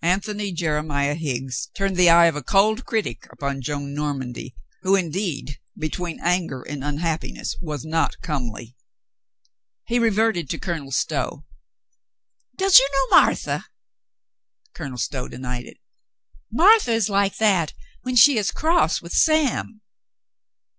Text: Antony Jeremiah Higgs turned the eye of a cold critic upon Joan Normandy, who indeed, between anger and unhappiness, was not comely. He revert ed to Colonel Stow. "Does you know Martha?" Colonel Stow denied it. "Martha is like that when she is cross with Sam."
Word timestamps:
Antony 0.00 0.52
Jeremiah 0.52 1.12
Higgs 1.14 1.66
turned 1.74 1.96
the 1.98 2.08
eye 2.08 2.24
of 2.28 2.34
a 2.34 2.42
cold 2.42 2.86
critic 2.86 3.28
upon 3.30 3.60
Joan 3.60 3.92
Normandy, 3.92 4.54
who 4.80 4.96
indeed, 4.96 5.58
between 5.76 6.18
anger 6.22 6.62
and 6.62 6.82
unhappiness, 6.82 7.56
was 7.60 7.84
not 7.84 8.18
comely. 8.22 8.74
He 9.84 9.98
revert 9.98 10.38
ed 10.38 10.48
to 10.48 10.58
Colonel 10.58 10.92
Stow. 10.92 11.44
"Does 12.56 12.78
you 12.78 12.88
know 12.90 13.20
Martha?" 13.20 13.66
Colonel 14.74 14.96
Stow 14.96 15.28
denied 15.28 15.66
it. 15.66 15.76
"Martha 16.50 16.92
is 16.92 17.10
like 17.10 17.36
that 17.36 17.74
when 18.00 18.16
she 18.16 18.38
is 18.38 18.50
cross 18.52 19.02
with 19.02 19.12
Sam." 19.12 19.82